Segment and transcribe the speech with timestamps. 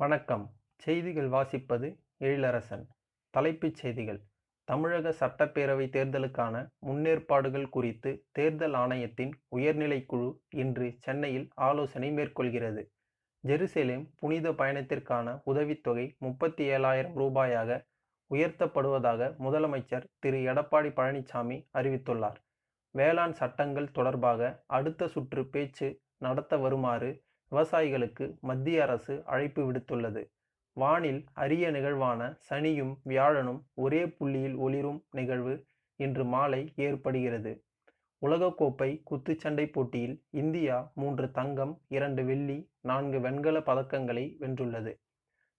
[0.00, 0.52] வணக்கம்.
[0.76, 2.86] செய்திகள் வாசிப்பது எழிலரசன்.
[3.30, 4.20] தலைப்புச் செய்திகள்.
[4.64, 12.84] தமிழக சட்டப்பேரவை தேர்தலுக்கான முன்னேற்பாடுகள் குறித்து தேர்தல் ஆணையத்தின் உயர்நிலைக்குழு இன்று சென்னையில் ஆலோசனை மேற்கொள்கிறது.
[13.46, 17.80] ஜெருசலேம் புனித பயணத்திற்கான உதவித்தொகை முப்பத்தி ஏழாயிரம் ரூபாயாக
[18.30, 20.36] உயர்த்தப்படுவதாக முதலமைச்சர் திரு.
[20.36, 22.36] எடப்பாடி பழனிசாமி அறிவித்துள்ளார்.
[22.90, 27.22] வேளாண் சட்டங்கள் தொடர்பாக அடுத்த சுற்று பேச்சு நடத்த வருமாறு
[27.52, 30.22] விவசாயிகளுக்கு மத்திய அரசு அழைப்பு விடுத்துள்ளது.
[30.72, 35.66] வானில் அரிய நிகழ்வான சனியும் வியாழனும் ஒரே புள்ளியில் ஒளிரும் நிகழ்வு
[35.96, 37.52] இன்று மாலை ஏற்படுகிறது.
[38.22, 44.92] உலகக்கோப்பை குத்துச்சண்டை போட்டியில் இந்தியா மூன்று தங்கம் இரண்டு வெள்ளி நான்கு வெண்கல பதக்கங்களை வென்றுள்ளது.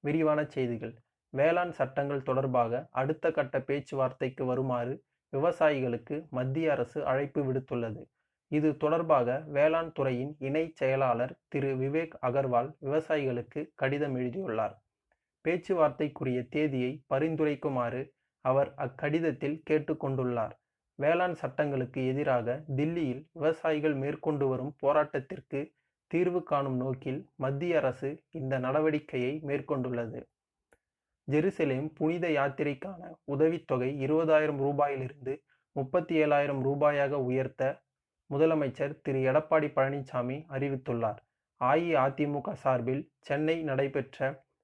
[0.00, 0.94] விரிவான செய்திகள்.
[1.30, 8.02] வேளாண் சட்டங்கள் தொடர்பாக அடுத்த கட்ட பேச்சுவார்த்தைக்கு வருமாறு விவசாயிகளுக்கு மத்திய அரசு அழைப்பு விடுத்துள்ளது.
[8.50, 14.74] இது தொடர்பாக வேளாண் துறையின் இணை செயலாளர் திரு விவேக் அகர்வால் விவசாயிகளுக்கு கடிதம் எழுதியுள்ளார்.
[15.44, 18.02] பேச்சுவார்த்தைக்குரிய தேதியை பரிந்துரைக்குமாறு
[18.44, 20.54] அவர் அக்கடிதத்தில் கேட்டுக்கொண்டுள்ளார்
[20.98, 25.60] வேளாண் சட்டங்களுக்கு எதிராக தில்லியில் விவசாயிகள் மேற்கொண்டு வரும் போராட்டத்திற்கு
[26.10, 30.20] தீர்வு காணும் நோக்கில் மத்திய அரசு இந்த நடவடிக்கையை மேற்கொண்டுள்ளது.
[31.28, 35.34] ஜெருசலேம் புனித யாத்திரைக்கான உதவித்தொகை இருபதாயிரம் ரூபாயிலிருந்து
[35.76, 37.62] முப்பத்தி ஏழாயிரம் ரூபாயாக உயர்த்த
[38.30, 39.20] முதலமைச்சர் திரு.
[39.30, 41.20] எடப்பாடி பழனிசாமி அறிவித்துள்ளார்.
[41.60, 44.18] அஇஅதிமுக சார்பில் சென்னை நடைபெற்ற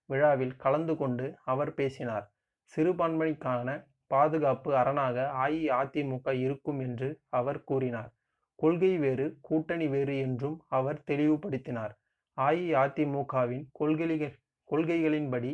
[0.08, 2.26] விழாவில் கலந்து கொண்டு அவர் பேசினார்.
[2.72, 3.68] சிறுபான்மைக்கான
[4.06, 8.10] பாதுகாப்பு அரணாக அஇஅதிமுக இருக்கும் என்று அவர் கூறினார்.
[8.58, 11.94] கொள்கை வேறு கூட்டணி வேறு என்றும் அவர் தெளிவுபடுத்தினார்.
[12.38, 14.34] அஇஅதிமுகவின் கொள்கைகள்
[14.70, 15.52] கொள்கைகளின்படி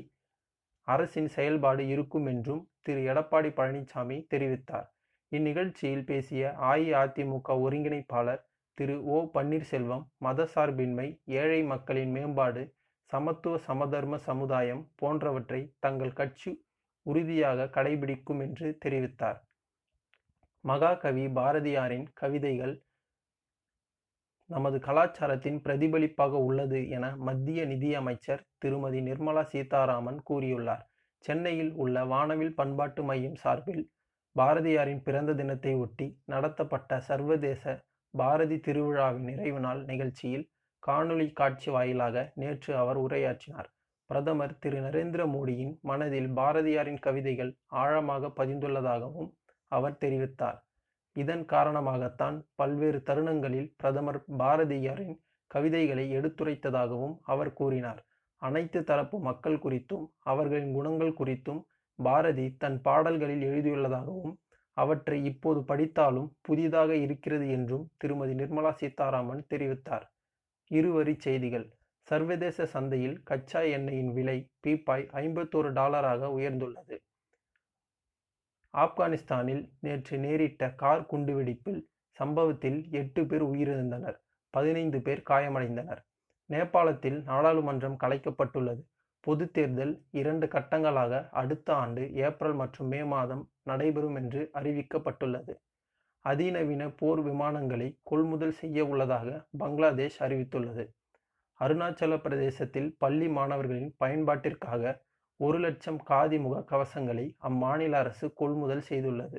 [0.89, 3.01] அரசின் செயல்பாடு இருக்கும் என்றும் திரு.
[3.13, 4.89] எடப்பாடி பழனிசாமி தெரிவித்தார்.
[5.33, 8.43] இந்நிகழ்ச்சியில் பேசிய அஇஅதிமுக ஒருங்கிணைப்பாளர்
[8.79, 12.63] திரு ஓ பன்னீர்செல்வம் மதசார்பின்மை ஏழை மக்களின் மேம்பாடு
[13.11, 16.53] சமத்துவ சமதர்ம சமுதாயம் போன்றவற்றை தங்கள் கட்சி
[17.07, 19.39] உறுதியாக கடைபிடிக்கும் என்று தெரிவித்தார்.
[20.65, 22.75] மகாகவி பாரதியாரின் கவிதைகள்
[24.51, 30.85] நமது கலாச்சாரத்தின் பிரதிபலிப்பாக உள்ளது என மத்திய நிதியமைச்சர் திருமதி நிர்மலா சீதாராமன் கூறியுள்ளார்.
[31.25, 33.83] சென்னையில் உள்ள வானவில் பண்பாட்டு மையம் சார்பில்
[34.37, 37.63] பாரதியாரின் பிறந்த தினத்தை ஒட்டி நடத்தப்பட்ட சர்வதேச
[38.15, 40.47] பாரதி திருவிழாவின் நிறைவு நாள் நிகழ்ச்சியில்
[40.83, 43.69] காணொளி காட்சி வாயிலாக நேற்று அவர் உரையாற்றினார்.
[44.11, 44.79] பிரதமர் திரு.
[44.81, 47.53] நரேந்திர மோடியின் மனதில் பாரதியாரின் கவிதைகள்
[47.83, 49.31] ஆழமாக பதிந்துள்ளதாகவும்
[49.73, 50.59] அவர் தெரிவித்தார்.
[51.17, 55.15] இதன் காரணமாகத்தான் பல்வேறு தருணங்களில் பிரதமர் பாரதியாரின்
[55.51, 58.01] கவிதைகளை எடுத்துரைத்ததாகவும் அவர் கூறினார்.
[58.43, 61.61] அனைத்து தரப்பு மக்கள் குறித்தும் அவர்களின் குணங்கள் குறித்தும்
[62.03, 64.35] பாரதி தன் பாடல்களில் எழுதியுள்ளதாகவும்
[64.77, 70.07] அவற்றை இப்போது படித்தாலும் புதிதாக இருக்கிறது என்றும் திருமதி நிர்மலா சீதாராமன் தெரிவித்தார்.
[70.71, 71.67] இருவரி செய்திகள்.
[72.09, 76.97] சர்வதேச சந்தையில் கச்சா எண்ணெயின் விலை பீப்பாய் ஐம்பத்தோரு டாலராக உயர்ந்துள்ளது.
[78.75, 81.81] ஆப்கானிஸ்தானில் நேற்று நேரிட்ட கார் குண்டுவெடிப்பில்
[82.17, 84.19] சம்பவத்தில் எட்டு பேர் உயிரிழந்தனர்
[84.55, 86.01] பதினைந்து பேர் காயமடைந்தனர்.
[86.51, 88.83] நேபாளத்தில் நாடாளுமன்றம் கலைக்கப்பட்டுள்ளது.
[89.21, 95.55] பொது தேர்தல் இரண்டு கட்டங்களாக அடுத்த ஆண்டு ஏப்ரல் மற்றும் மே மாதம் நடைபெறும் என்று அறிவிக்கப்பட்டுள்ளது.
[96.25, 100.85] அதிநவீன போர் விமானங்களை கொள்முதல் செய்ய உள்ளதாக பங்களாதேஷ் அறிவித்துள்ளது.
[101.61, 104.83] அருணாச்சல பிரதேசத்தில் பள்ளி மாணவர்களின் பயன்பாட்டிற்காக
[105.41, 109.39] ஒரு லட்சம் காதி முக கவசங்களை அம்மாநில அரசு கொள்முதல் செய்துள்ளது.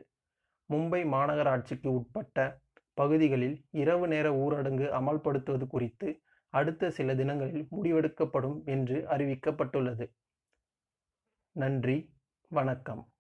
[0.70, 2.38] மும்பை மாநகராட்சிக்கு உட்பட்ட
[2.94, 6.08] பகுதிகளில் இரவு நேர ஊரடங்கு அமல்படுத்துவது குறித்து
[6.52, 10.12] அடுத்த சில தினங்களில் முடிவெடுக்கப்படும் என்று அறிவிக்கப்பட்டுள்ளது.
[11.52, 12.14] நன்றி.
[12.48, 13.11] வணக்கம்.